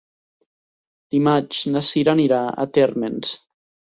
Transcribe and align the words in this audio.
Dimarts 1.15 1.59
na 1.75 1.83
Cira 1.89 2.15
anirà 2.17 2.39
a 2.47 2.65
Térmens. 2.79 3.35